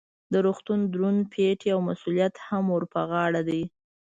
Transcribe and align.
د 0.31 0.33
روغتون 0.45 0.79
دروند 0.93 1.21
پیټی 1.31 1.69
او 1.75 1.79
مسؤلیت 1.89 2.35
هم 2.47 2.63
ور 2.73 2.83
په 2.93 3.01
غاړه 3.09 3.41
دی. 3.49 3.63